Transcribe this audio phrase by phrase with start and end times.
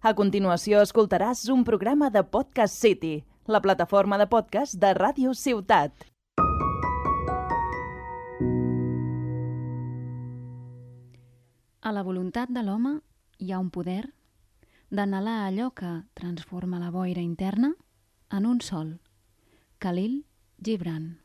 [0.00, 5.92] A continuació escoltaràs un programa de Podcast City, la plataforma de podcast de Ràdio Ciutat.
[11.84, 12.96] A la voluntat de l'home
[13.44, 14.06] hi ha un poder
[14.88, 17.74] d'anhelar allò que transforma la boira interna
[18.32, 19.02] en un sol.
[19.78, 20.22] Khalil
[20.64, 21.19] Gibran.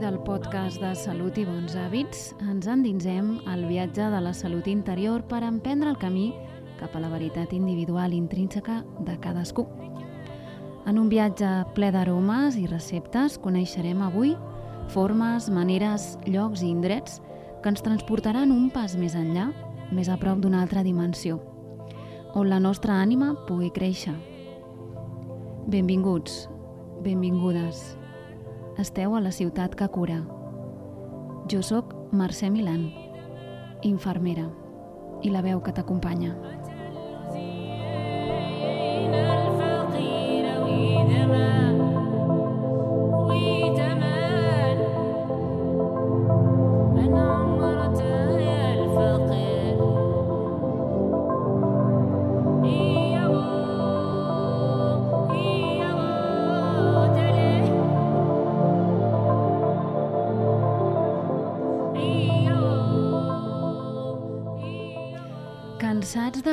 [0.00, 5.22] Del podcast de Salut i Bons Hàbits, ens endinsem al viatge de la salut interior
[5.24, 6.26] per emprendre el camí
[6.76, 9.64] cap a la veritat individual intrínseca de cadascú.
[10.86, 14.36] En un viatge ple d'aromes i receptes coneixerem avui
[14.92, 17.22] formes, maneres, llocs i indrets
[17.62, 19.48] que ens transportaran un pas més enllà,
[19.92, 21.40] més a prop d'una altra dimensió,
[22.34, 24.16] on la nostra ànima pugui créixer.
[25.66, 26.50] Benvinguts,
[27.02, 27.96] benvingudes.
[28.76, 30.18] Esteu a la ciutat que cura.
[31.48, 32.90] Jo sóc Mercè Milan,
[33.88, 34.50] infermera,
[35.24, 36.34] i la veu que t'acompanya.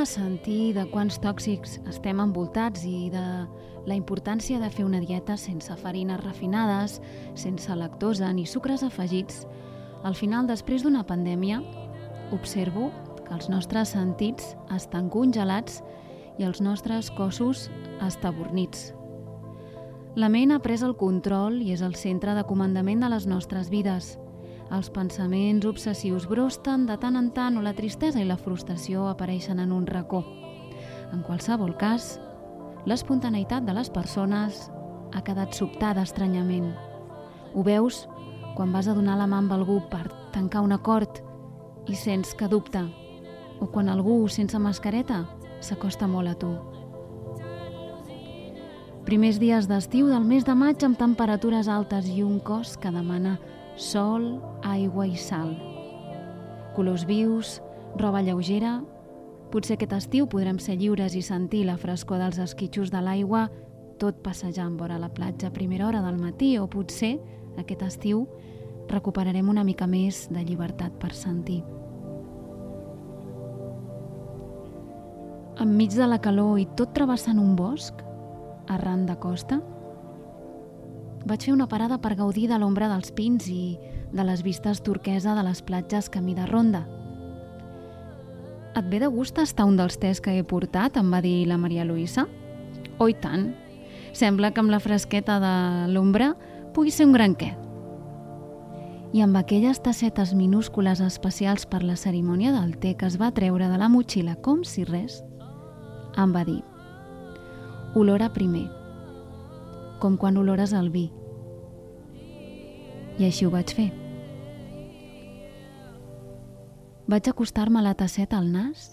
[0.05, 3.25] Sentir de quants tòxics estem envoltats i de
[3.87, 6.99] la importància de fer una dieta sense farines refinades,
[7.35, 9.43] sense lactosa ni sucres afegits,
[10.03, 11.61] al final, després d'una pandèmia,
[12.35, 12.89] observo
[13.23, 15.79] que els nostres sentits estan congelats
[16.37, 17.69] i els nostres cossos
[18.03, 18.91] estabornits.
[20.19, 23.71] La ment ha pres el control i és el centre de comandament de les nostres
[23.71, 24.17] vides.
[24.73, 29.59] Els pensaments obsessius brosten de tant en tant o la tristesa i la frustració apareixen
[29.61, 30.23] en un racó.
[31.13, 32.15] En qualsevol cas,
[32.89, 34.63] l'espontaneïtat de les persones
[35.13, 36.71] ha quedat sobtada estranyament.
[37.53, 38.07] Ho veus
[38.57, 41.21] quan vas a donar la mà amb algú per tancar un acord
[41.85, 42.87] i sents que dubta,
[43.61, 45.27] o quan algú sense mascareta
[45.61, 46.53] s'acosta molt a tu.
[49.05, 53.37] Primers dies d'estiu del mes de maig amb temperatures altes i un cos que demana
[53.75, 55.55] sol, aigua i sal.
[56.75, 57.61] Colors vius,
[57.97, 58.81] roba lleugera...
[59.53, 63.43] Potser aquest estiu podrem ser lliures i sentir la frescor dels esquitxos de l'aigua
[64.01, 67.19] tot passejant vora la platja a primera hora del matí o potser
[67.61, 68.25] aquest estiu
[68.89, 71.61] recuperarem una mica més de llibertat per sentir.
[75.63, 78.01] Enmig de la calor i tot travessant un bosc,
[78.73, 79.61] arran de costa,
[81.25, 83.77] vaig fer una parada per gaudir de l'ombra dels pins i
[84.13, 86.83] de les vistes turquesa de les platges camí de ronda.
[88.75, 90.97] Et ve de gust estar un dels tés que he portat?
[90.97, 92.27] em va dir la Maria Luisa.
[92.97, 93.53] Oh, i tant.
[94.13, 96.33] Sembla que amb la fresqueta de l'ombra
[96.73, 97.53] pugui ser un gran què.
[99.13, 103.69] I amb aquelles tassetes minúscules especials per la cerimònia del té que es va treure
[103.69, 105.21] de la motxilla com si res,
[106.17, 106.63] em va dir
[107.93, 108.67] olor a primer,
[110.03, 111.05] com quan olores el vi.
[113.15, 113.87] I així ho vaig fer.
[117.07, 118.89] Vaig acostar-me la tasseta al nas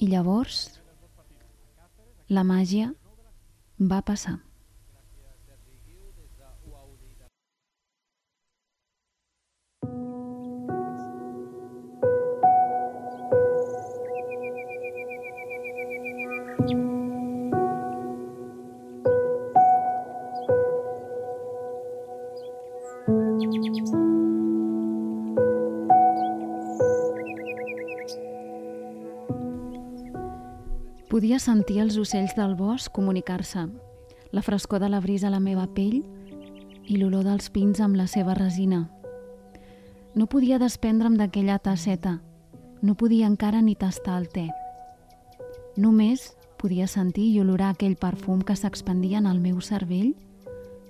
[0.00, 0.64] i llavors
[2.32, 2.92] la màgia
[3.92, 4.38] va passar.
[31.66, 33.64] Sentir els ocells del bosc comunicar-se,
[34.30, 35.96] la frescor de la brisa a la meva pell
[36.86, 38.84] i l'olor dels pins amb la seva resina.
[40.14, 42.20] No podia desprendre'm d'aquella tasseta,
[42.86, 44.44] no podia encara ni tastar el te.
[45.74, 50.14] Només podia sentir i olorar aquell perfum que s'expandia en el meu cervell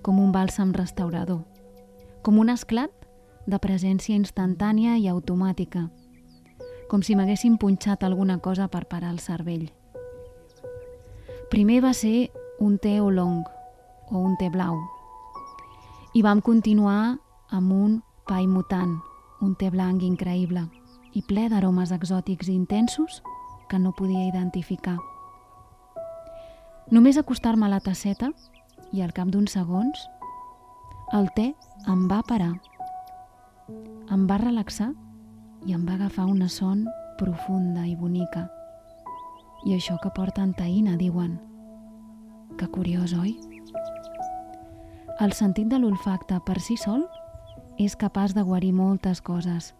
[0.05, 1.41] com un bàlsam restaurador,
[2.21, 2.93] com un esclat
[3.47, 5.87] de presència instantània i automàtica,
[6.85, 9.71] com si m'haguessin punxat alguna cosa per parar el cervell.
[11.47, 12.29] Primer va ser
[12.59, 13.45] un te oolong
[14.11, 14.75] o un te blau
[16.11, 17.19] i vam continuar
[17.55, 17.93] amb un
[18.27, 18.97] pai mutant,
[19.39, 20.65] un te blanc increïble
[21.15, 23.21] i ple d'aromes exòtics i intensos
[23.71, 24.97] que no podia identificar.
[26.91, 28.33] Només acostar-me a la tasseta
[28.91, 30.03] i al cap d'uns segons
[31.15, 31.53] el te
[31.87, 32.57] em va parar.
[34.11, 34.91] Em va relaxar
[35.63, 36.83] i em va agafar una son
[37.15, 38.49] profunda i bonica.
[39.67, 41.33] I això que porten taïna, diuen.
[42.55, 43.33] Que curiós, oi?
[45.19, 47.03] El sentit de l'olfacte per si sol
[47.75, 49.73] és capaç de guarir moltes coses,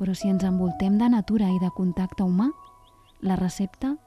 [0.00, 2.48] però si ens envoltem de natura i de contacte humà,
[3.20, 3.98] la recepta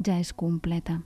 [0.00, 1.02] ja és completa.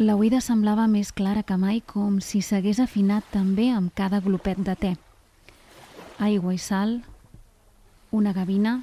[0.00, 4.62] La oïda semblava més clara que mai, com si s'hagués afinat també amb cada glopet
[4.64, 4.92] de te.
[6.16, 7.02] Aigua i sal,
[8.10, 8.78] una gavina...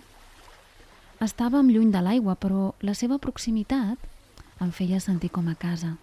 [1.17, 3.97] Estàvem lluny de l'aigua, però la seva proximitat
[4.61, 5.95] em feia sentir com a casa.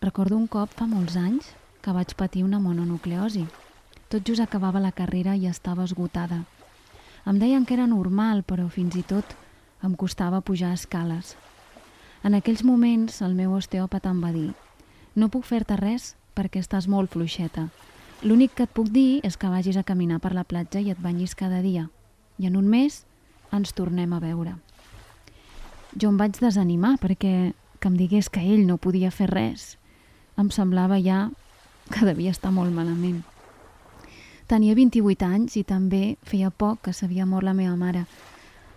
[0.00, 1.52] Recordo un cop fa molts anys
[1.84, 3.44] que vaig patir una mononucleosi.
[4.08, 6.46] Tot just acabava la carrera i estava esgotada.
[7.28, 9.36] Em deien que era normal, però fins i tot
[9.84, 11.36] em costava pujar escales.
[12.24, 14.52] En aquells moments el meu osteòpata em va dir
[15.14, 17.68] no puc fer-te res perquè estàs molt fluixeta.
[18.24, 20.98] L'únic que et puc dir és que vagis a caminar per la platja i et
[20.98, 21.90] banyis cada dia.
[22.40, 23.04] I en un mes
[23.52, 24.56] ens tornem a veure.
[25.94, 29.74] Jo em vaig desanimar perquè que em digués que ell no podia fer res
[30.40, 31.28] em semblava ja
[31.92, 33.20] que devia estar molt malament.
[34.50, 38.06] Tenia 28 anys i també feia poc que s'havia mort la meva mare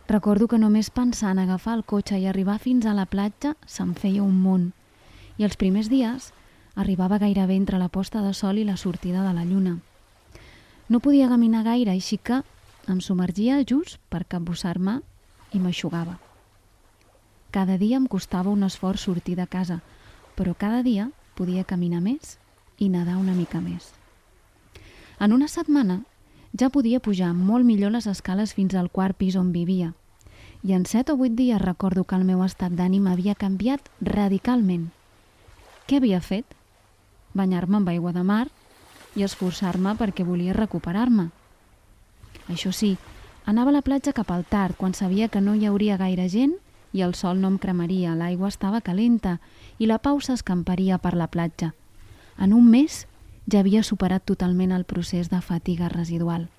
[0.07, 3.91] Recordo que només pensar en agafar el cotxe i arribar fins a la platja se'm
[3.93, 4.69] feia un món.
[5.35, 6.31] I els primers dies
[6.79, 9.79] arribava gairebé entre la posta de sol i la sortida de la lluna.
[10.87, 12.39] No podia caminar gaire, així que
[12.87, 15.01] em submergia just per capbussar-me
[15.51, 16.15] i m'aixugava.
[17.51, 19.81] Cada dia em costava un esforç sortir de casa,
[20.39, 22.37] però cada dia podia caminar més
[22.77, 23.91] i nedar una mica més.
[25.19, 26.05] En una setmana
[26.53, 29.93] ja podia pujar molt millor les escales fins al quart pis on vivia.
[30.63, 34.89] I en set o vuit dies recordo que el meu estat d'ànim havia canviat radicalment.
[35.87, 36.45] Què havia fet?
[37.33, 38.47] Banyar-me amb aigua de mar
[39.15, 41.29] i esforçar-me perquè volia recuperar-me.
[42.47, 42.97] Això sí,
[43.45, 46.55] anava a la platja cap al tard, quan sabia que no hi hauria gaire gent
[46.93, 49.37] i el sol no em cremaria, l'aigua estava calenta
[49.77, 51.73] i la pau s'escamparia per la platja.
[52.37, 53.05] En un mes
[53.51, 56.49] ja havia superat totalment el procés de fatiga residual.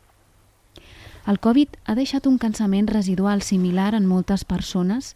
[1.29, 5.15] El Covid ha deixat un cansament residual similar en moltes persones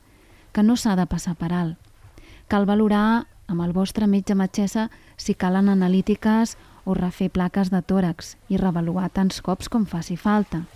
[0.53, 1.79] que no s'ha de passar per alt.
[2.49, 8.37] Cal valorar amb el vostre metge metgessa si calen analítiques o refer plaques de tòrax
[8.53, 10.67] i revaluar tants cops com faci falta.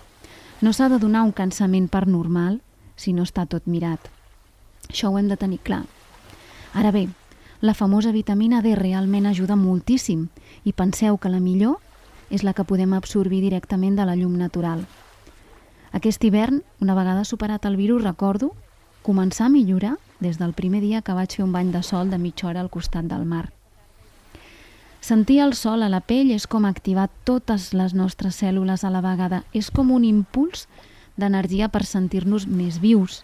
[0.63, 2.63] No s'ha de donar un cansament per normal
[2.97, 4.09] si no està tot mirat.
[4.89, 5.85] Això ho hem de tenir clar.
[6.73, 7.09] Ara bé,
[7.61, 10.29] la famosa vitamina D realment ajuda moltíssim
[10.65, 11.79] i penseu que la millor
[12.31, 14.87] és la que podem absorbir directament de la llum natural.
[15.93, 18.53] Aquest hivern, una vegada superat el virus, recordo
[19.03, 22.19] començar a millorar des del primer dia que vaig fer un bany de sol de
[22.19, 23.53] mitja hora al costat del mar.
[25.01, 29.01] Sentir el sol a la pell és com activar totes les nostres cèl·lules a la
[29.05, 29.45] vegada.
[29.55, 30.67] És com un impuls
[31.17, 33.23] d'energia per sentir-nos més vius.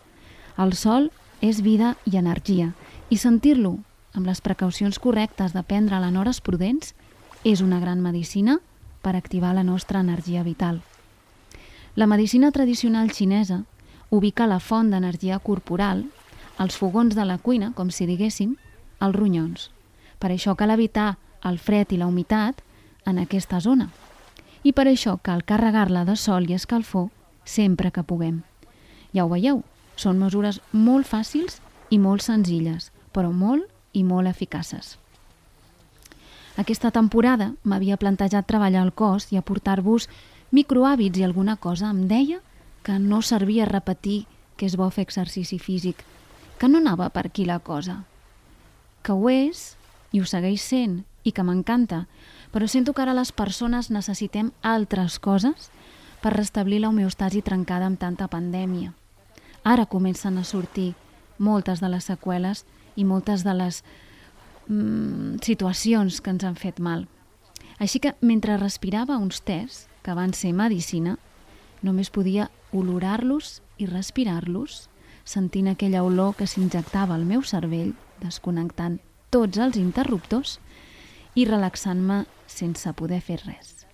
[0.57, 1.11] El sol
[1.41, 2.71] és vida i energia.
[3.11, 3.81] I sentir-lo
[4.15, 6.95] amb les precaucions correctes de prendre-la en hores prudents,
[7.45, 8.59] és una gran medicina
[9.03, 10.83] per activar la nostra energia vital.
[11.95, 13.65] La medicina tradicional xinesa
[14.11, 16.05] ubica la font d'energia corporal,
[16.59, 18.57] els fogons de la cuina, com si diguéssim,
[19.01, 19.71] als ronyons.
[20.21, 22.63] Per això cal evitar el fred i la humitat
[23.05, 23.89] en aquesta zona.
[24.63, 27.09] I per això cal carregar-la de sol i escalfor
[27.45, 28.43] sempre que puguem.
[29.13, 29.65] Ja ho veieu,
[29.97, 31.59] són mesures molt fàcils
[31.91, 34.99] i molt senzilles, però molt i molt eficaces.
[36.57, 40.09] Aquesta temporada m'havia plantejat treballar al cos i aportar-vos
[40.53, 42.41] microhàbits i alguna cosa em deia
[42.85, 46.03] que no servia repetir que és bo fer exercici físic,
[46.59, 48.03] que no anava per aquí la cosa.
[49.03, 49.77] Que ho és,
[50.13, 52.07] i ho segueix sent, i que m'encanta,
[52.53, 55.71] però sento que ara les persones necessitem altres coses
[56.23, 58.93] per restablir l'homeostasi trencada amb tanta pandèmia.
[59.65, 60.93] Ara comencen a sortir
[61.39, 63.83] moltes de les seqüeles i moltes de les
[64.69, 67.07] mm, situacions que ens han fet mal.
[67.79, 71.17] Així que mentre respirava uns tests, que van ser medicina,
[71.83, 74.89] només podia olorar-los i respirar-los,
[75.25, 78.99] sentint aquella olor que s'injectava al meu cervell, desconnectant
[79.31, 80.59] tots els interruptors
[81.39, 83.87] i relaxant-me sense poder fer res.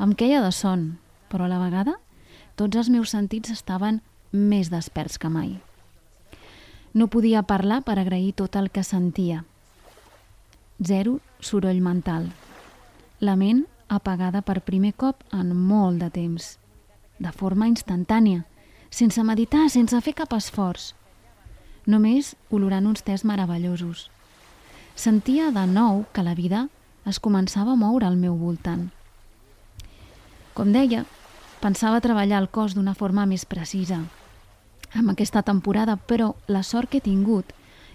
[0.00, 0.96] Em queia de son,
[1.30, 1.98] però a la vegada
[2.56, 4.00] tots els meus sentits estaven
[4.32, 5.60] més desperts que mai.
[6.92, 9.44] No podia parlar per agrair tot el que sentia.
[10.82, 12.28] Zero soroll mental.
[13.20, 16.58] La ment apagada per primer cop en molt de temps.
[17.18, 18.44] De forma instantània,
[18.90, 20.92] sense meditar, sense fer cap esforç.
[21.86, 24.08] Només olorant uns tests meravellosos.
[24.94, 26.66] Sentia de nou que la vida
[27.08, 28.90] es començava a moure al meu voltant.
[30.52, 31.06] Com deia,
[31.62, 34.02] pensava treballar el cos d'una forma més precisa,
[34.94, 37.52] amb aquesta temporada, però la sort que he tingut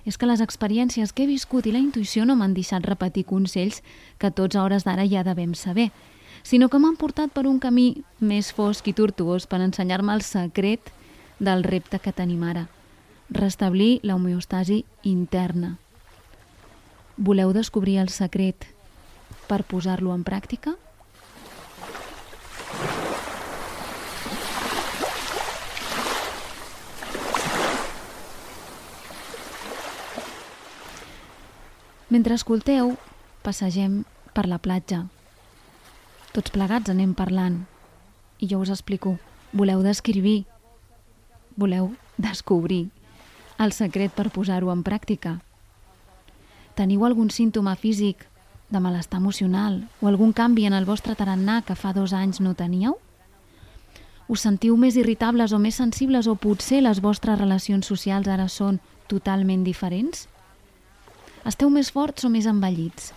[0.07, 3.81] és que les experiències que he viscut i la intuïció no m'han deixat repetir consells
[4.17, 5.91] que tots a hores d'ara ja devem saber,
[6.43, 10.93] sinó que m'han portat per un camí més fosc i tortuós per ensenyar-me el secret
[11.39, 12.69] del repte que tenim ara,
[13.29, 15.75] restablir l'homeostasi interna.
[17.17, 18.69] Voleu descobrir el secret
[19.47, 20.77] per posar-lo en pràctica?
[32.09, 32.93] Mentre escolteu,
[33.43, 35.01] passegem per la platja.
[36.31, 37.65] Tots plegats anem parlant
[38.39, 39.17] i jo us explico.
[39.51, 40.45] Voleu descriure,
[41.59, 42.87] voleu descobrir
[43.59, 45.41] el secret per posar-ho en pràctica.
[46.79, 48.23] Teniu algun símptoma físic
[48.69, 52.53] de malestar emocional o algun canvi en el vostre tarannà que fa dos anys no
[52.55, 52.95] teníeu?
[54.31, 58.79] Us sentiu més irritables o més sensibles o potser les vostres relacions socials ara són
[59.07, 60.27] totalment diferents?
[61.47, 63.13] Esteu més forts o més envellits?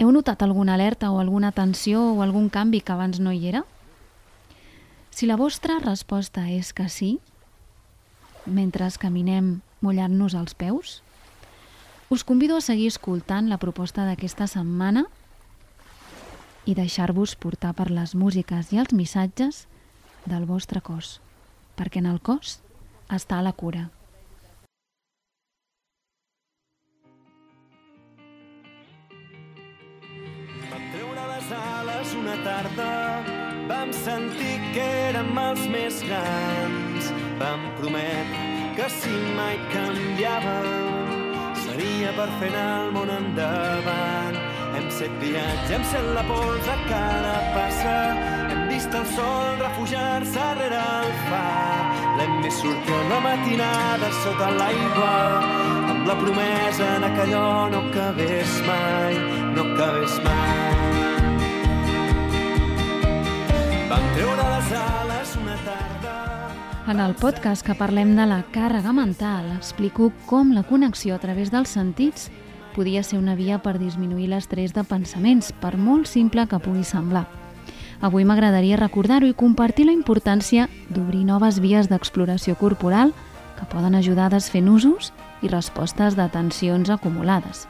[0.00, 3.66] Heu notat alguna alerta o alguna tensió o algun canvi que abans no hi era?
[5.12, 7.18] Si la vostra resposta és que sí,
[8.46, 11.02] mentre caminem mullant-nos els peus,
[12.08, 15.04] us convido a seguir escoltant la proposta d'aquesta setmana
[16.64, 19.66] i deixar-vos portar per les músiques i els missatges
[20.24, 21.20] del vostre cos,
[21.76, 22.62] perquè en el cos
[23.12, 23.90] està la cura.
[34.04, 37.10] Sentir que érem els més grans.
[37.40, 41.20] Vam prometre que si mai canviàvem
[41.62, 44.38] seria per fer el món endavant.
[44.72, 47.96] Hem set viatge, hem set la pols a cada passa,
[48.48, 51.82] hem vist el sol refugiar-se rere el far.
[52.18, 55.16] L'hem vist sortir la matinada sota l'aigua,
[55.94, 59.20] amb la promesa que allò no acabés mai,
[59.56, 60.81] no acabés mai.
[63.92, 66.12] Vam treure les ales una tarda...
[66.88, 71.52] En el podcast que parlem de la càrrega mental explico com la connexió a través
[71.52, 72.30] dels sentits
[72.72, 77.26] podia ser una via per disminuir l'estrès de pensaments, per molt simple que pugui semblar.
[78.00, 83.12] Avui m'agradaria recordar-ho i compartir la importància d'obrir noves vies d'exploració corporal
[83.60, 87.66] que poden ajudar a desfer nusos i respostes de tensions acumulades.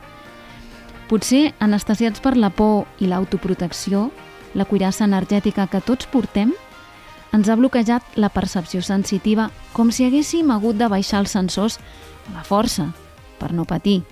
[1.10, 4.12] Potser, anestesiats per la por i l'autoprotecció,
[4.54, 6.52] la cuirassa energètica que tots portem,
[7.32, 11.78] ens ha bloquejat la percepció sensitiva com si haguéssim hagut de baixar els sensors
[12.28, 12.90] a la força,
[13.40, 14.02] per no patir.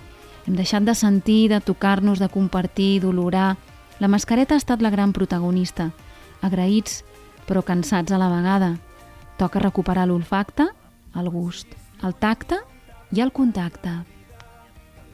[0.47, 3.55] Hem deixat de sentir, de tocar-nos, de compartir, d'olorar.
[3.99, 5.91] La mascareta ha estat la gran protagonista.
[6.41, 7.03] Agraïts,
[7.45, 8.73] però cansats a la vegada.
[9.37, 10.71] Toca recuperar l'olfacte,
[11.15, 11.69] el gust,
[12.01, 12.57] el tacte
[13.13, 14.01] i el contacte.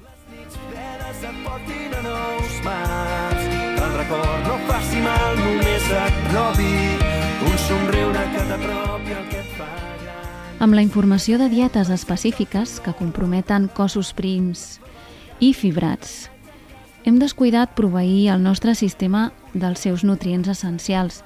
[0.07, 3.16] Les nits fredes et portin a nous mars
[4.07, 6.71] record no faci mal, només et robi
[7.43, 9.67] un somriure que t'apropi el que et fa.
[10.63, 14.79] Amb la informació de dietes específiques que comprometen cossos prims
[15.39, 16.29] i fibrats,
[17.05, 21.23] hem descuidat proveir el nostre sistema dels seus nutrients essencials.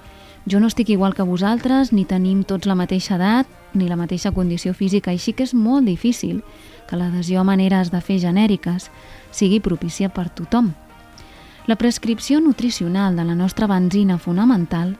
[0.50, 4.34] Jo no estic igual que vosaltres, ni tenim tots la mateixa edat, ni la mateixa
[4.34, 6.42] condició física, així que és molt difícil
[6.90, 8.90] que l'adhesió a maneres de fer genèriques
[9.32, 10.74] sigui propícia per tothom.
[11.68, 14.98] La prescripció nutricional de la nostra benzina fonamental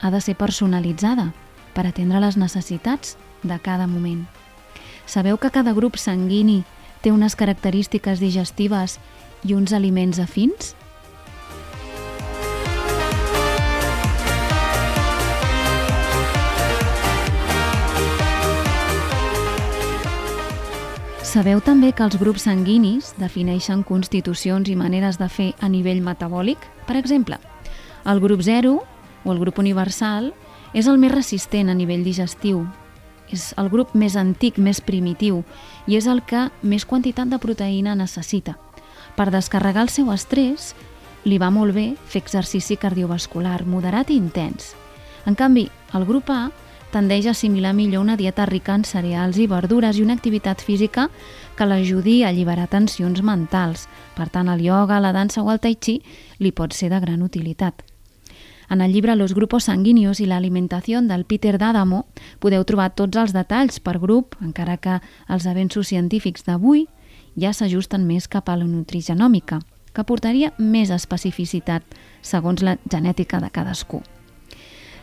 [0.00, 1.32] ha de ser personalitzada
[1.74, 4.22] per atendre les necessitats de cada moment.
[5.06, 6.62] Sabeu que cada grup sanguini
[7.02, 9.00] té unes característiques digestives
[9.42, 10.76] i uns aliments afins?
[21.36, 26.62] Sabeu també que els grups sanguinis defineixen constitucions i maneres de fer a nivell metabòlic?
[26.88, 27.36] Per exemple,
[28.08, 30.30] el grup 0 o el grup universal
[30.72, 32.62] és el més resistent a nivell digestiu,
[33.28, 35.42] és el grup més antic, més primitiu,
[35.84, 38.56] i és el que més quantitat de proteïna necessita.
[39.12, 40.72] Per descarregar el seu estrès,
[41.28, 44.72] li va molt bé fer exercici cardiovascular moderat i intens.
[45.28, 46.46] En canvi, el grup A
[46.96, 51.10] tendeix a assimilar millor una dieta rica en cereals i verdures i una activitat física
[51.56, 53.84] que l'ajudi a alliberar tensions mentals.
[54.16, 55.98] Per tant, el ioga, la dansa o el tai chi
[56.40, 57.84] li pot ser de gran utilitat.
[58.70, 62.06] En el llibre Los grupos sanguíneos i l'alimentació del Peter D'Adamo
[62.40, 64.98] podeu trobar tots els detalls per grup, encara que
[65.28, 66.86] els avenços científics d'avui
[67.36, 69.60] ja s'ajusten més cap a la nutrigenòmica,
[69.92, 71.84] que portaria més especificitat
[72.22, 74.02] segons la genètica de cadascú.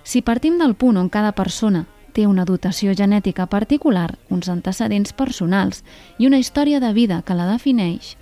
[0.03, 5.83] Si partim del punt on cada persona té una dotació genètica particular, uns antecedents personals
[6.19, 8.17] i una història de vida que la defineix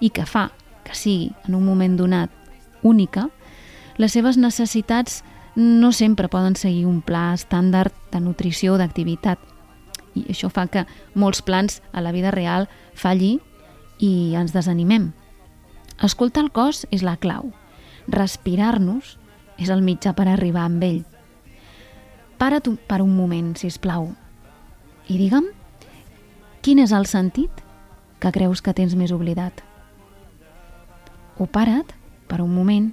[0.00, 0.50] i que fa
[0.84, 2.30] que sigui, en un moment donat,
[2.82, 3.30] única,
[3.96, 5.24] les seves necessitats
[5.56, 9.40] no sempre poden seguir un pla estàndard de nutrició o d'activitat.
[10.14, 13.38] I això fa que molts plans a la vida real falli
[13.98, 15.12] i ens desanimem.
[16.02, 17.50] Escoltar el cos és la clau.
[18.06, 19.16] Respirar-nos
[19.58, 21.02] és el mitjà per arribar amb ell.
[22.44, 24.10] Para't per un moment, si us plau,
[25.08, 25.46] i digue'm
[26.60, 27.60] quin és el sentit
[28.20, 29.62] que creus que tens més oblidat.
[31.40, 31.94] O para't
[32.28, 32.90] per un moment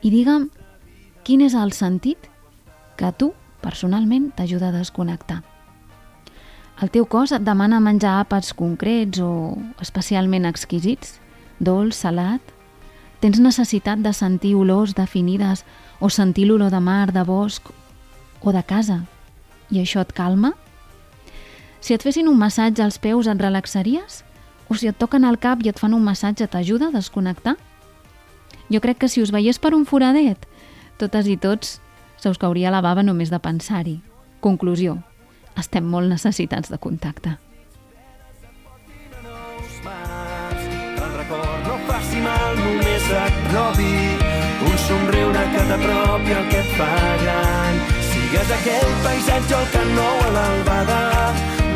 [0.00, 0.46] i digue'm
[1.20, 2.30] quin és el sentit
[2.96, 5.42] que tu, personalment, t'ajuda a desconnectar.
[6.80, 11.18] El teu cos et demana menjar àpats concrets o especialment exquisits,
[11.60, 12.40] dolç, salat?
[13.20, 15.66] Tens necessitat de sentir olors definides
[16.00, 17.68] o sentir l'olor de mar, de bosc
[18.40, 19.02] o de casa
[19.70, 20.54] i això et calma?
[21.80, 24.22] Si et fessin un massatge als peus et relaxaries?
[24.68, 27.56] O si et toquen al cap i et fan un massatge t'ajuda a desconnectar?
[28.68, 30.44] Jo crec que si us veiés per un foradet,
[31.00, 31.78] totes i tots
[32.18, 34.00] se us cauria la bava només de pensar-hi.
[34.44, 34.98] Conclusió,
[35.56, 37.38] estem molt necessitats de contacte.
[41.68, 43.94] No faci mal, només et robi
[44.68, 46.92] un somriure que t'apropi el que et fa
[47.24, 47.67] gran.
[48.28, 50.96] Sigues aquell paisatge al camp nou a l'albada,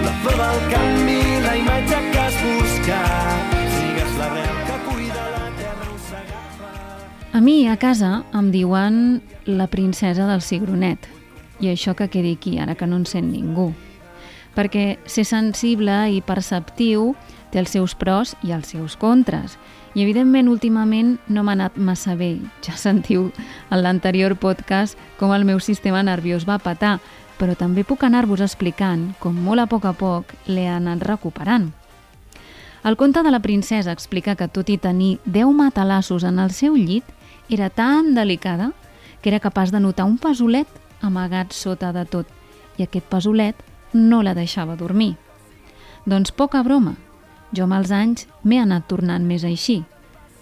[0.04, 3.54] la flor del canvi, la imatge que has buscat.
[3.78, 6.98] Sigues l'arrel que cuida la terra ossegada.
[7.32, 9.00] A mi, a casa, em diuen
[9.48, 11.08] la princesa del cigronet.
[11.64, 13.70] I això que quedi aquí, ara que no en sent ningú.
[14.52, 17.14] Perquè ser sensible i perceptiu
[17.48, 19.56] té els seus pros i els seus contres.
[19.94, 22.38] I, evidentment, últimament no m'ha anat massa bé.
[22.64, 23.30] Ja sentiu
[23.70, 26.98] en l'anterior podcast com el meu sistema nerviós va patar,
[27.36, 31.72] però també puc anar-vos explicant com molt a poc a poc l'he anat recuperant.
[32.82, 36.74] El conte de la princesa explica que tot i tenir 10 matalassos en el seu
[36.74, 37.04] llit,
[37.48, 38.72] era tan delicada
[39.20, 40.66] que era capaç de notar un pesolet
[41.00, 42.26] amagat sota de tot,
[42.78, 43.58] i aquest pesolet
[43.92, 45.14] no la deixava dormir.
[46.06, 46.96] Doncs poca broma,
[47.52, 49.82] jo amb els anys m'he anat tornant més així,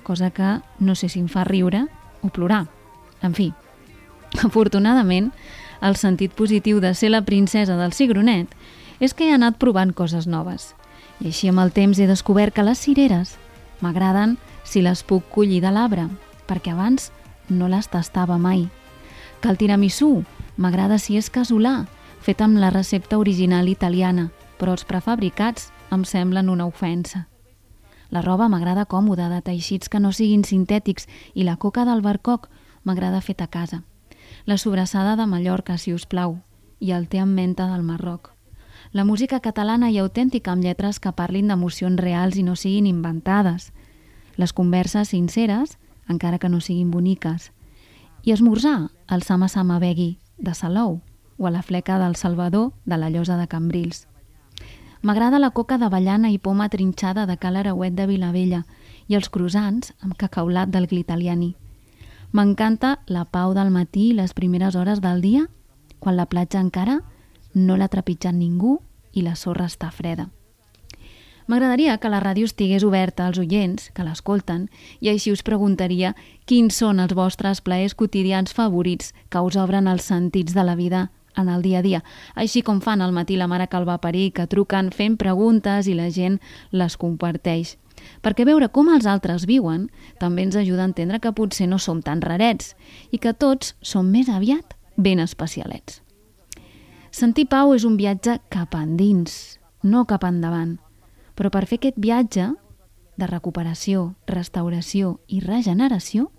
[0.03, 1.87] cosa que no sé si em fa riure
[2.23, 2.67] o plorar.
[3.23, 3.51] En fi,
[4.47, 5.33] afortunadament,
[5.81, 8.53] el sentit positiu de ser la princesa del cigronet
[9.01, 10.75] és que he anat provant coses noves.
[11.21, 13.37] I així amb el temps he descobert que les cireres
[13.81, 16.07] m'agraden si les puc collir de l'arbre,
[16.47, 17.11] perquè abans
[17.49, 18.69] no les tastava mai.
[19.41, 20.23] Que el tiramisú
[20.61, 21.87] m'agrada si és casolà,
[22.21, 24.29] fet amb la recepta original italiana,
[24.61, 27.27] però els prefabricats em semblen una ofensa.
[28.11, 32.49] La roba m'agrada còmoda, de teixits que no siguin sintètics, i la coca del barcoc
[32.83, 33.85] m'agrada feta a casa.
[34.47, 36.41] La sobrassada de Mallorca, si us plau,
[36.81, 38.33] i el té amb menta del Marroc.
[38.93, 43.71] La música catalana i autèntica amb lletres que parlin d'emocions reals i no siguin inventades.
[44.37, 45.77] Les converses sinceres,
[46.09, 47.53] encara que no siguin boniques.
[48.25, 51.01] I esmorzar al Sama Sama Begui de Salou
[51.39, 54.10] o a la fleca del Salvador de la Llosa de Cambrils.
[55.03, 58.67] M'agrada la coca d'avellana i poma trinxada de Cal Arauet de Vilavella
[59.09, 61.55] i els croissants amb cacaulat del Glitaliani.
[62.37, 65.47] M'encanta la pau del matí i les primeres hores del dia,
[66.01, 66.99] quan la platja encara
[67.55, 68.77] no l'ha trepitjat ningú
[69.17, 70.29] i la sorra està freda.
[71.49, 74.69] M'agradaria que la ràdio estigués oberta als oients que l'escolten
[75.01, 76.13] i així us preguntaria
[76.45, 81.09] quins són els vostres plaers quotidians favorits que us obren els sentits de la vida
[81.37, 82.03] en el dia a dia,
[82.35, 85.87] així com fan al matí la mare que el va parir, que truquen fent preguntes
[85.87, 86.41] i la gent
[86.71, 87.77] les comparteix.
[88.25, 89.89] Perquè veure com els altres viuen
[90.21, 92.75] també ens ajuda a entendre que potser no som tan rarets
[93.11, 96.01] i que tots som més aviat ben especialets.
[97.11, 100.79] Sentir pau és un viatge cap endins, no cap endavant.
[101.35, 102.51] Però per fer aquest viatge
[103.19, 106.31] de recuperació, restauració i regeneració,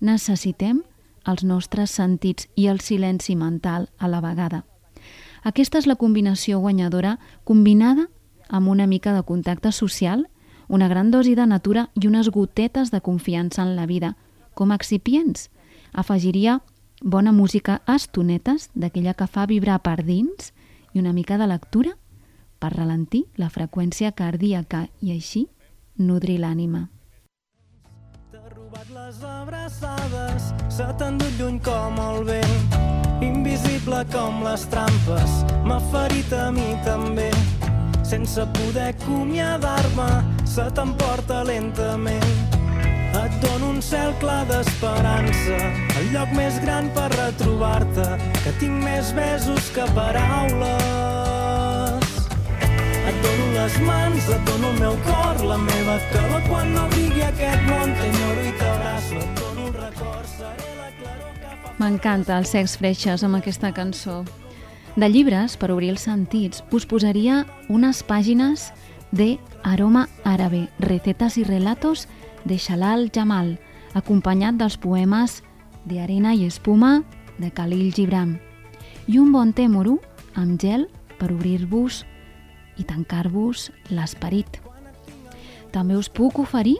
[0.00, 0.82] necessitem
[1.26, 4.64] els nostres sentits i el silenci mental a la vegada.
[5.42, 8.08] Aquesta és la combinació guanyadora combinada
[8.48, 10.26] amb una mica de contacte social,
[10.68, 14.16] una gran dosi de natura i unes gotetes de confiança en la vida.
[14.54, 15.48] Com a excipients,
[15.92, 16.60] afegiria
[17.02, 20.52] bona música a estonetes, d'aquella que fa vibrar per dins,
[20.92, 21.96] i una mica de lectura
[22.60, 25.48] per ralentir la freqüència cardíaca i així
[25.96, 26.88] nodrir l'ànima.
[29.10, 32.74] Les abraçades, se t'ha endut lluny com el vent,
[33.26, 35.32] invisible com les trampes,
[35.66, 37.26] m'ha ferit a mi també.
[38.06, 40.06] Sense poder acomiadar-me,
[40.46, 42.30] se t'emporta lentament
[43.18, 45.58] et dono un cel clar d'esperança,
[45.98, 48.06] el lloc més gran per retrobar-te,
[48.44, 51.50] que tinc més besos que paraules.
[53.10, 57.26] Et dono les mans, et dono el meu cor, la meva calor quan no digui
[57.26, 58.79] aquest món, t'enyoro i t'abraço,
[61.80, 64.20] M'encanta el sex freixes amb aquesta cançó.
[64.96, 68.68] De llibres, per obrir els sentits, us posaria unes pàgines
[69.12, 72.06] de Aroma Árabe, recetes i relatos
[72.44, 73.56] de Shalal Jamal,
[73.94, 75.40] acompanyat dels poemes
[75.84, 77.02] de Arena i Espuma
[77.38, 78.38] de Khalil Gibran,
[79.08, 82.04] i un bon té amb gel per obrir-vos
[82.76, 84.60] i tancar-vos l'esperit.
[85.72, 86.78] També us puc oferir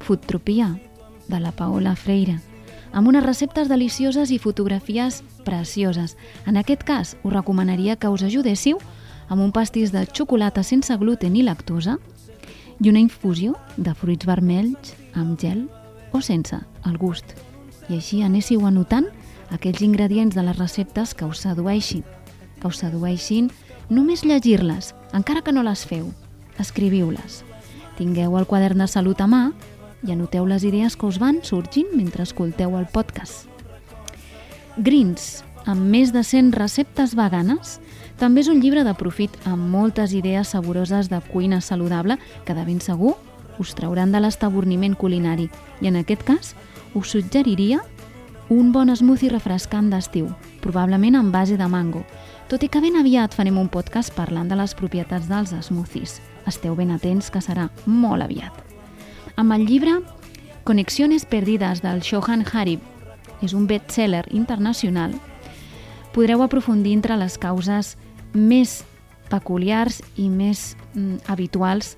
[0.00, 0.74] Foodtropia,
[1.30, 2.40] de la Paola Freire,
[2.92, 6.16] amb unes receptes delicioses i fotografies precioses.
[6.46, 8.80] En aquest cas, us recomanaria que us ajudéssiu
[9.30, 11.96] amb un pastís de xocolata sense gluten i lactosa
[12.80, 15.68] i una infusió de fruits vermells amb gel
[16.12, 17.36] o sense, al gust.
[17.88, 19.06] I així anéssiu anotant
[19.54, 22.02] aquells ingredients de les receptes que us sedueixin.
[22.60, 23.50] Que us sedueixin
[23.88, 26.10] només llegir-les, encara que no les feu.
[26.58, 27.44] Escriviu-les.
[27.98, 29.42] Tingueu el quadern de salut a mà
[30.06, 33.48] i anoteu les idees que us van sorgint mentre escolteu el podcast.
[34.76, 37.78] Greens, amb més de 100 receptes veganes,
[38.20, 42.64] també és un llibre de profit amb moltes idees saboroses de cuina saludable que de
[42.64, 43.16] ben segur
[43.60, 46.54] us trauran de l'estaborniment culinari i en aquest cas
[46.94, 47.80] us suggeriria
[48.50, 50.26] un bon smoothie refrescant d'estiu,
[50.60, 52.02] probablement en base de mango,
[52.50, 56.18] tot i que ben aviat farem un podcast parlant de les propietats dels smoothies.
[56.50, 58.69] Esteu ben atents que serà molt aviat.
[59.40, 60.02] Amb el llibre
[60.64, 62.82] Conexiones perdides del Shohan Harib,
[63.40, 65.14] és un best-seller internacional,
[66.12, 67.94] podreu aprofundir entre les causes
[68.34, 68.82] més
[69.32, 71.94] peculiars i més mm, habituals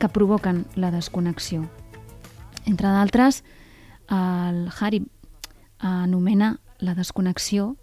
[0.00, 1.66] que provoquen la desconnexió.
[2.64, 3.42] Entre d'altres,
[4.08, 5.04] el Harry
[5.76, 7.74] anomena la desconnexió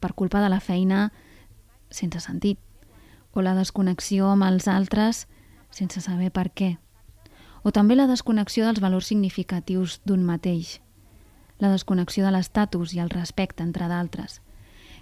[0.00, 1.10] per culpa de la feina
[1.92, 2.56] sense sentit,
[3.36, 5.26] o la desconnexió amb els altres
[5.68, 6.78] sense saber per què,
[7.68, 10.78] o també la desconnexió dels valors significatius d'un mateix,
[11.60, 14.38] la desconnexió de l'estatus i el respecte, entre d'altres.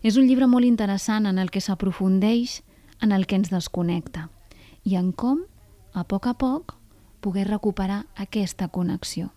[0.02, 2.62] És un llibre molt interessant en el que s'aprofundeix
[3.06, 4.26] en el que ens desconnecta
[4.82, 5.44] i en com
[5.94, 6.74] a poc a poc,
[7.22, 9.35] poder recuperar aquesta connexió.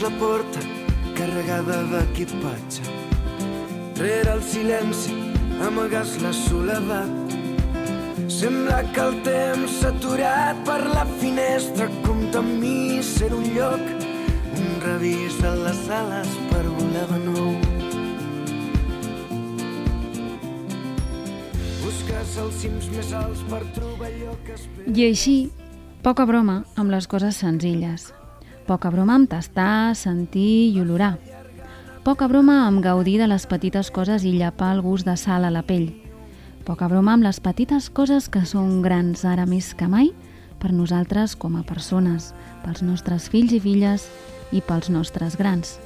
[0.00, 0.60] La porta
[1.12, 2.80] carregada d'equipatge.
[3.98, 5.12] Rere el silenci
[5.60, 7.34] amagues la soledat.
[8.32, 13.82] Sembla que el temps s'ha aturat per la finestra, compta amb mi ser un lloc,
[14.56, 17.50] un revís de les ales per volar de nou.
[21.82, 24.96] Busques els cims més alts per trobar allò que esperes.
[24.96, 25.36] I així,
[26.00, 28.08] poca broma amb les coses senzilles.
[28.66, 31.16] Poca broma amb tastar, sentir i olorar
[32.00, 35.50] Poca broma amb gaudir de les petites coses i llapar el gust de sal a
[35.52, 35.90] la pell.
[36.64, 40.08] Poca broma amb les petites coses que són grans ara més que mai
[40.62, 42.32] per nosaltres com a persones,
[42.64, 44.08] pels nostres fills i filles
[44.50, 45.76] i pels nostres grans.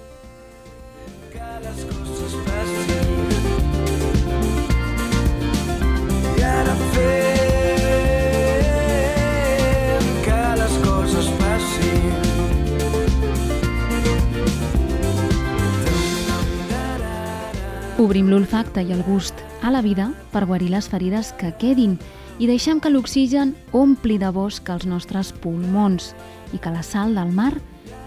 [18.05, 21.95] Obrim l'olfacte i el gust a la vida per guarir les ferides que quedin
[22.39, 26.11] i deixem que l'oxigen ompli de bosc els nostres pulmons
[26.53, 27.55] i que la sal del mar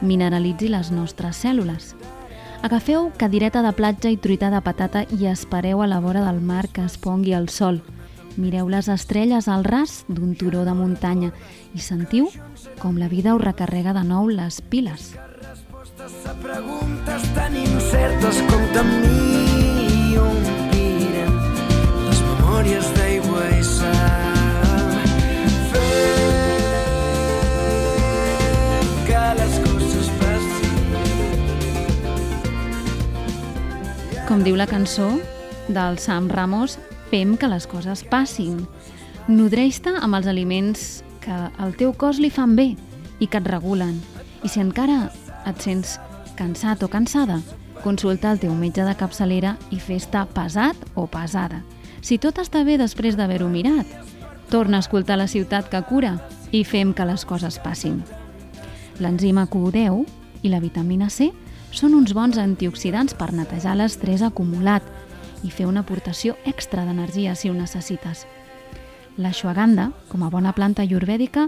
[0.01, 1.95] mineralitzi les nostres cèl·lules.
[2.61, 6.67] Agafeu cadireta de platja i truita de patata i espereu a la vora del mar
[6.69, 7.81] que es pongui el sol.
[8.37, 11.31] Mireu les estrelles al ras d'un turó de muntanya
[11.73, 12.29] i sentiu
[12.77, 15.15] com la vida us recarrega de nou les piles.
[15.41, 19.46] Respostes a preguntes tan incertes com
[29.07, 30.73] que les coses passin.
[34.27, 35.07] Com diu la cançó
[35.67, 36.77] del Sam Ramos,
[37.11, 38.67] fem que les coses passin.
[39.27, 42.75] Nodreix-te amb els aliments que al teu cos li fan bé
[43.19, 44.01] i que et regulen.
[44.43, 45.11] I si encara
[45.47, 45.97] et sents
[46.37, 47.41] cansat o cansada,
[47.83, 51.63] consulta el teu metge de capçalera i fes-te pesat o pesada.
[52.01, 53.87] Si tot està bé després d'haver-ho mirat,
[54.49, 56.17] torna a escoltar la ciutat que cura
[56.51, 57.99] i fem que les coses passin.
[58.99, 60.05] L'enzima Q10
[60.43, 61.31] i la vitamina C
[61.71, 64.85] són uns bons antioxidants per netejar l'estrès acumulat
[65.43, 68.25] i fer una aportació extra d'energia si ho necessites.
[69.17, 71.47] L'ashwagandha, com a bona planta ayurvèdica,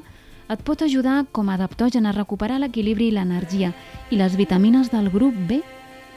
[0.49, 3.71] et pot ajudar com a adaptogen a recuperar l'equilibri i l'energia
[4.09, 5.61] i les vitamines del grup B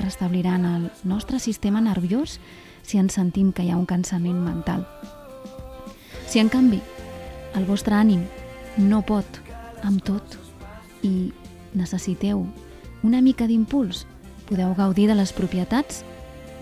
[0.02, 2.38] restabliran el nostre sistema nerviós
[2.82, 4.84] si ens sentim que hi ha un cansament mental.
[6.26, 6.80] Si, en canvi,
[7.54, 8.24] el vostre ànim
[8.78, 9.40] no pot
[9.84, 10.38] amb tot
[11.06, 11.30] i
[11.74, 12.46] necessiteu
[13.02, 14.06] una mica d'impuls,
[14.48, 16.04] podeu gaudir de les propietats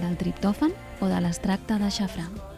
[0.00, 2.49] del triptòfan o de l'extracte de xafrà.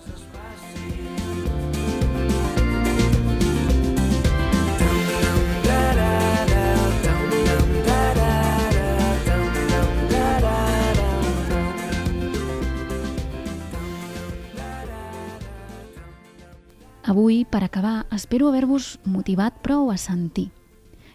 [17.53, 20.49] Per acabar, espero haver-vos motivat prou a sentir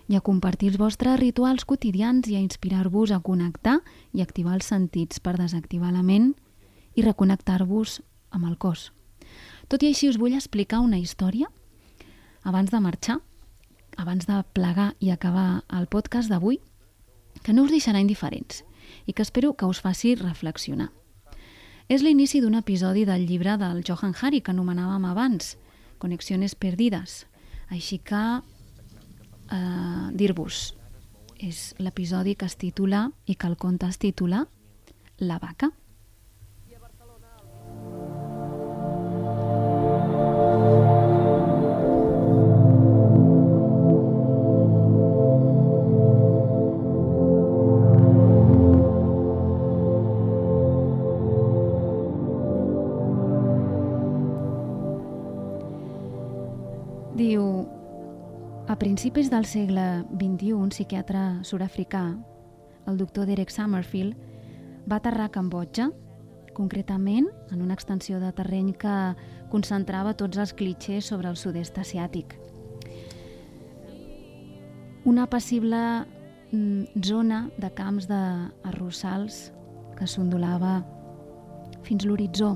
[0.05, 3.79] i a compartir els vostres rituals quotidians i a inspirar-vos a connectar
[4.13, 6.35] i activar els sentits per desactivar la ment
[6.93, 8.91] i reconnectar-vos amb el cos.
[9.65, 11.49] Tot i així us vull explicar una història
[12.45, 13.17] abans de marxar,
[13.97, 16.61] abans de plegar i acabar el podcast d'avui,
[17.41, 18.61] que no us deixarà indiferents
[19.09, 20.91] i que espero que us faci reflexionar.
[21.89, 25.57] És l'inici d'un episodi del llibre del Johan Hari que anomenàvem abans,
[25.97, 27.25] Conexiones Perdides.
[27.69, 28.21] Així que
[29.51, 30.75] eh, dir-vos,
[31.37, 34.45] és l'episodi que es titula i que el conte es titula
[35.17, 35.71] La vaca.
[36.67, 36.81] Diu,
[58.77, 62.03] principis del segle XXI, un psiquiatre sud-africà,
[62.87, 64.13] el doctor Derek Summerfield,
[64.87, 65.89] va aterrar a Cambodja,
[66.53, 68.93] concretament en una extensió de terreny que
[69.51, 72.37] concentrava tots els clitxers sobre el sud-est asiàtic.
[75.05, 75.81] Una passible
[76.51, 79.51] mm, zona de camps d'arrossals
[79.97, 80.81] que s'ondulava
[81.87, 82.55] fins l'horitzó.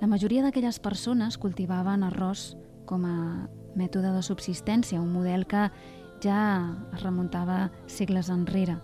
[0.00, 2.50] La majoria d'aquelles persones cultivaven arròs
[2.84, 3.18] com a
[3.76, 5.68] mètode de subsistència, un model que
[6.24, 6.40] ja
[6.94, 8.78] es remuntava segles enrere,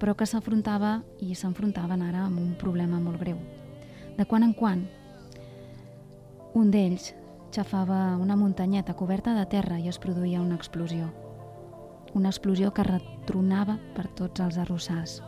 [0.00, 3.38] però que s'afrontava i s'enfrontaven ara amb un problema molt greu.
[4.16, 4.86] De quan en quan,
[6.54, 7.12] un d'ells
[7.54, 11.10] xafava una muntanyeta coberta de terra i es produïa una explosió.
[12.14, 15.20] Una explosió que retronava per tots els arrossars.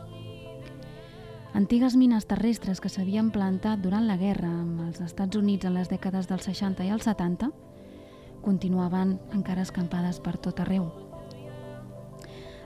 [1.53, 5.91] Antigues mines terrestres que s'havien plantat durant la guerra amb els Estats Units en les
[5.91, 7.51] dècades dels 60 i els 70
[8.43, 10.91] continuaven encara escampades per tot arreu.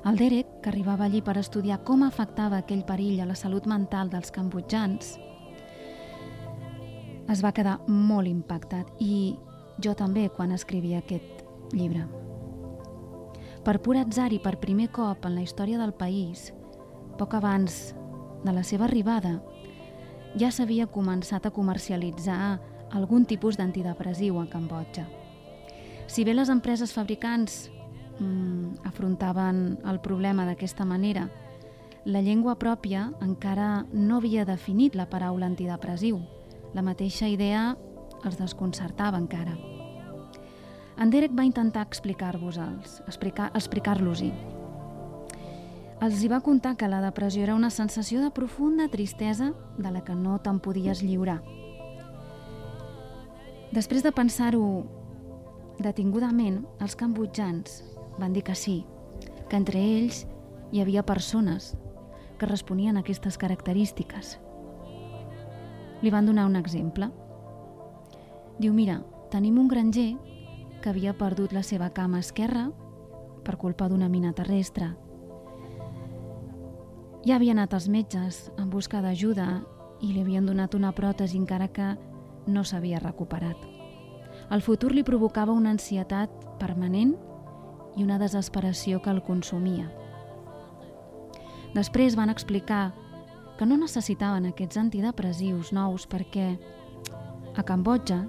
[0.08, 4.12] El Derek, que arribava allí per estudiar com afectava aquell perill a la salut mental
[4.12, 5.18] dels cambotjans,
[7.28, 9.36] es va quedar molt impactat i
[9.84, 12.06] jo també quan escrivia aquest llibre.
[13.68, 16.54] Per pur atzar i per primer cop en la història del país,
[17.20, 17.92] poc abans
[18.46, 19.42] de la seva arribada,
[20.40, 22.58] ja s'havia començat a comercialitzar
[22.96, 25.08] algun tipus d'antidepressiu a Cambodja.
[26.08, 27.68] Si bé les empreses fabricants
[28.20, 31.28] mm, afrontaven el problema d'aquesta manera,
[32.08, 36.22] la llengua pròpia encara no havia definit la paraula antidepressiu.
[36.74, 37.74] La mateixa idea
[38.24, 39.58] els desconcertava encara.
[40.98, 44.32] En Derek va intentar explicar-vos-els, explicar-los-hi.
[46.02, 50.04] Els hi va contar que la depressió era una sensació de profunda tristesa de la
[50.06, 51.42] que no te'n podies lliurar.
[53.74, 54.64] Després de pensar-ho
[55.84, 57.84] detingudament, els cambutjans
[58.18, 58.82] van dir que sí,
[59.50, 60.26] que entre ells
[60.72, 61.76] hi havia persones
[62.38, 64.38] que responien a aquestes característiques.
[66.02, 67.10] Li van donar un exemple.
[68.60, 70.16] Diu, mira, tenim un granger
[70.82, 72.68] que havia perdut la seva cama esquerra
[73.46, 74.92] per culpa d'una mina terrestre.
[77.26, 79.64] Ja havia anat als metges en busca d'ajuda
[80.02, 81.96] i li havien donat una pròtesi encara que
[82.48, 83.77] no s'havia recuperat.
[84.50, 87.16] El futur li provocava una ansietat permanent
[87.98, 89.90] i una desesperació que el consumia.
[91.76, 92.94] Després van explicar
[93.58, 96.54] que no necessitaven aquests antidepressius nous perquè
[97.58, 98.22] a Cambodja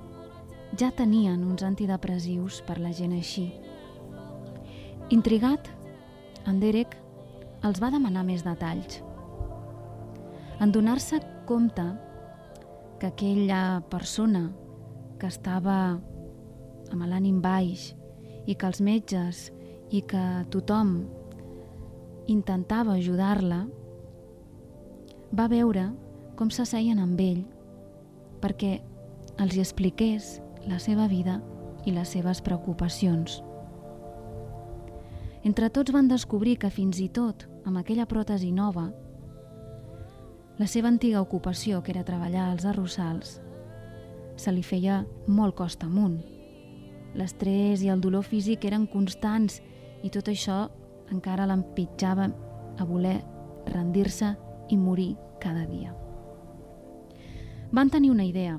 [0.80, 3.46] ja tenien uns antidepressius per la gent així.
[5.14, 5.68] Intrigat,
[6.48, 6.96] en Derek
[7.64, 9.02] els va demanar més detalls.
[10.58, 11.84] En donar-se compte
[12.98, 14.48] que aquella persona
[15.18, 16.00] que estava
[16.92, 17.92] amb l'ànim baix
[18.46, 19.48] i que els metges
[19.90, 20.98] i que tothom
[22.28, 23.64] intentava ajudar-la,
[25.32, 25.88] va veure
[26.36, 27.42] com s'asseien amb ell
[28.42, 28.78] perquè
[29.42, 31.40] els hi expliqués la seva vida
[31.86, 33.40] i les seves preocupacions.
[35.48, 38.88] Entre tots van descobrir que fins i tot amb aquella pròtesi nova,
[40.58, 43.36] la seva antiga ocupació, que era treballar als arrossals,
[44.36, 46.37] se li feia molt costa amunt.
[47.16, 49.62] L'estrès i el dolor físic eren constants
[50.04, 50.66] i tot això
[51.12, 52.28] encara l'empitjava
[52.78, 53.18] a voler
[53.72, 54.34] rendir-se
[54.68, 55.94] i morir cada dia.
[57.72, 58.58] Van tenir una idea.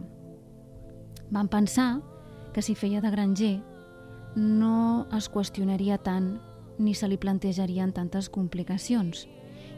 [1.29, 2.01] Van pensar
[2.53, 3.59] que si feia de granger
[4.35, 6.37] no es qüestionaria tant
[6.79, 9.27] ni se li plantejarien tantes complicacions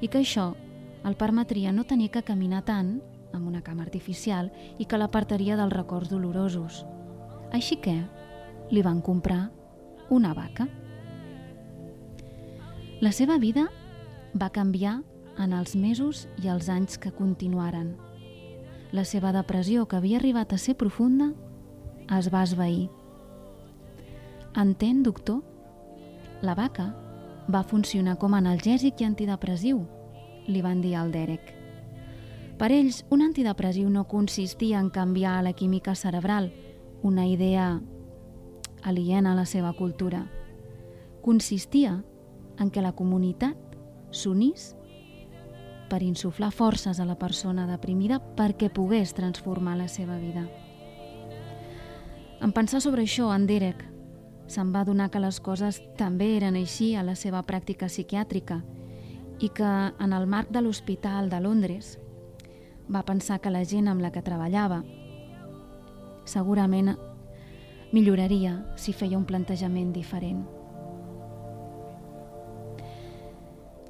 [0.02, 0.52] i que això
[1.08, 3.00] el permetria no tenir que caminar tant
[3.34, 6.86] amb una cama artificial i que l'apartaria dels records dolorosos.
[7.52, 7.96] Així que
[8.72, 9.52] li van comprar
[10.10, 10.68] una vaca.
[13.02, 13.68] La seva vida
[14.34, 15.02] va canviar
[15.38, 17.96] en els mesos i els anys que continuaren.
[18.92, 21.32] La seva depressió, que havia arribat a ser profunda,
[22.18, 22.90] es va esvair.
[24.56, 25.42] Entén, doctor?
[26.42, 26.92] La vaca
[27.52, 29.86] va funcionar com a analgèsic i antidepressiu,
[30.48, 31.54] li van dir al Derek.
[32.60, 36.52] Per ells, un antidepressiu no consistia en canviar la química cerebral,
[37.02, 37.82] una idea
[38.84, 40.26] aliena a la seva cultura.
[41.22, 42.02] Consistia
[42.60, 43.58] en què la comunitat
[44.12, 44.74] s'unís
[45.92, 50.46] per insuflar forces a la persona deprimida perquè pogués transformar la seva vida.
[52.42, 53.84] En pensar sobre això, en Derek
[54.52, 58.62] se'n va adonar que les coses també eren així a la seva pràctica psiquiàtrica
[59.40, 59.68] i que
[60.00, 61.98] en el marc de l'Hospital de Londres
[62.92, 64.82] va pensar que la gent amb la que treballava
[66.26, 66.96] segurament
[67.92, 70.44] milloraria si feia un plantejament diferent.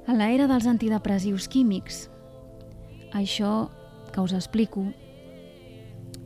[0.06, 2.08] A l'era dels antidepressius químics,
[3.14, 3.70] això
[4.12, 4.84] que us explico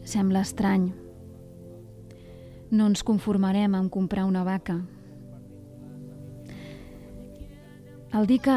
[0.06, 0.88] sembla estrany.
[2.70, 4.80] No ens conformarem en comprar una vaca.
[8.16, 8.56] El dir que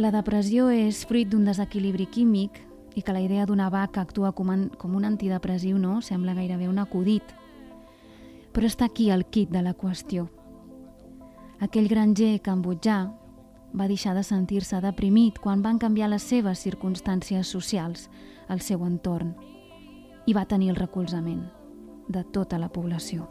[0.00, 2.56] la depressió és fruit d'un desequilibri químic
[2.96, 6.78] i que la idea d'una vaca actua com, com un antidepressiu no sembla gairebé un
[6.78, 7.37] acudit.
[8.58, 10.24] Però està aquí el kit de la qüestió.
[11.62, 12.96] Aquell granger cambutjà
[13.70, 18.08] va deixar de sentir-se deprimit quan van canviar les seves circumstàncies socials,
[18.48, 19.36] al seu entorn,
[20.26, 21.44] i va tenir el recolzament
[22.08, 23.28] de tota la població.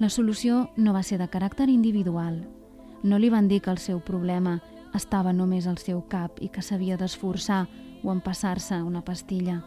[0.00, 2.38] La solució no va ser de caràcter individual.
[3.02, 4.62] No li van dir que el seu problema
[4.94, 7.66] estava només al seu cap i que s'havia d'esforçar
[8.02, 9.58] o empassar-se una pastilla.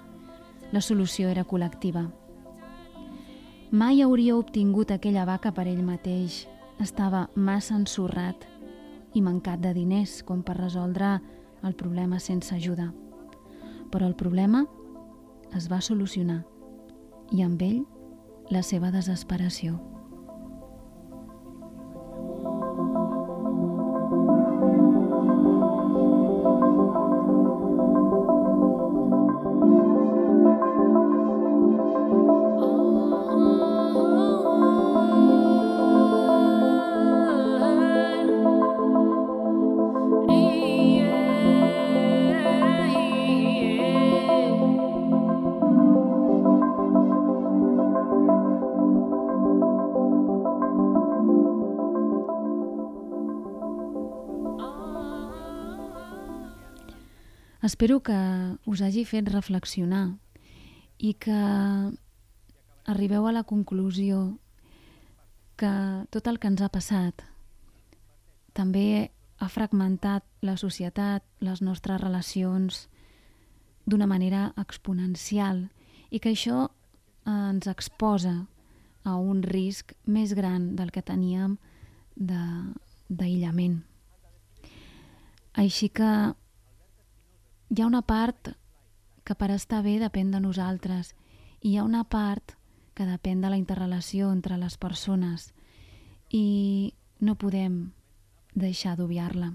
[0.71, 2.07] La solució era col·lectiva.
[3.71, 6.47] Mai hauria obtingut aquella vaca per ell mateix.
[6.81, 8.47] Estava massa ensorrat
[9.13, 11.19] i mancat de diners com per resoldre
[11.61, 12.87] el problema sense ajuda.
[13.93, 14.63] Però el problema
[15.53, 16.41] es va solucionar
[17.29, 17.85] i amb ell
[18.49, 19.77] la seva desesperació.
[57.69, 58.17] Espero que
[58.65, 60.17] us hagi fet reflexionar
[60.97, 61.41] i que
[62.89, 64.39] arribeu a la conclusió
[65.53, 65.69] que
[66.09, 67.21] tot el que ens ha passat
[68.57, 72.89] també ha fragmentat la societat, les nostres relacions
[73.85, 75.67] d'una manera exponencial
[76.09, 76.71] i que això
[77.29, 78.47] ens exposa
[79.05, 81.59] a un risc més gran del que teníem
[82.17, 83.83] d'aïllament.
[85.53, 86.33] Així que
[87.69, 88.49] hi ha una part
[89.23, 91.13] que per estar bé depèn de nosaltres
[91.61, 92.55] i hi ha una part
[92.97, 95.51] que depèn de la interrelació entre les persones
[96.33, 97.91] i no podem
[98.55, 99.53] deixar d'obviar-la.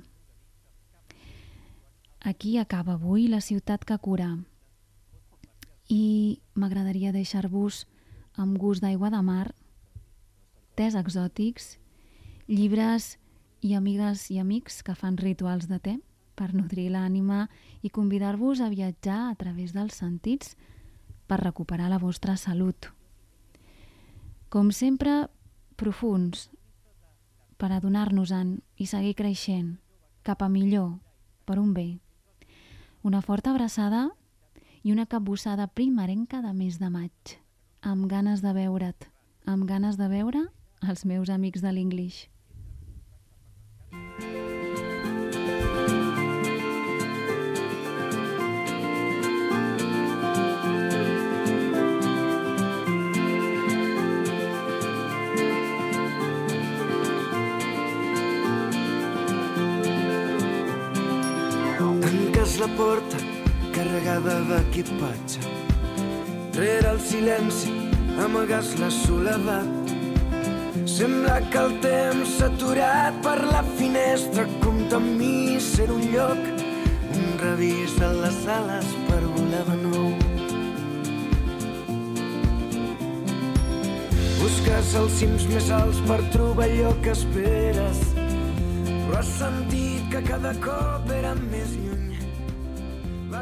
[2.21, 4.31] Aquí acaba avui la ciutat que cura
[5.91, 7.85] i m'agradaria deixar-vos
[8.39, 9.51] amb gust d'aigua de mar,
[10.79, 11.77] tés exòtics,
[12.47, 13.19] llibres
[13.61, 15.99] i amigues i amics que fan rituals de te
[16.35, 17.49] per nodrir l'ànima
[17.83, 20.57] i convidar-vos a viatjar a través dels sentits
[21.27, 22.91] per recuperar la vostra salut.
[24.51, 25.29] Com sempre,
[25.77, 26.51] profuns,
[27.59, 29.79] per adonar-nos-en i seguir creixent
[30.25, 30.99] cap a millor,
[31.45, 31.99] per un bé.
[33.03, 34.09] Una forta abraçada
[34.83, 37.37] i una capbussada primerenca de mes de maig,
[37.83, 39.09] amb ganes de veure't,
[39.45, 40.47] amb ganes de veure
[40.85, 42.34] els meus amics de l'English.
[62.57, 63.19] La porta
[63.75, 65.41] carregada d'equipatge.
[66.55, 67.73] Rere el silenci
[68.25, 69.91] amagues la soledat.
[70.87, 74.47] Sembla que el temps s'ha aturat per la finestra.
[74.63, 76.39] Compta amb mi ser un lloc,
[77.17, 80.13] un revís de les ales per volar de nou.
[84.39, 90.55] Busques els cims més alts per trobar allò que esperes, però has sentit que cada
[90.63, 91.94] cop era més lluny.